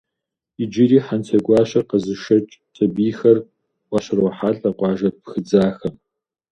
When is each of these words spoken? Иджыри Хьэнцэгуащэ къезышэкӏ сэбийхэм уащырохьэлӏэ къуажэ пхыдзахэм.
Иджыри 0.61 0.99
Хьэнцэгуащэ 1.05 1.81
къезышэкӏ 1.89 2.53
сэбийхэм 2.75 3.39
уащырохьэлӏэ 3.91 4.71
къуажэ 4.77 5.09
пхыдзахэм. 5.17 5.95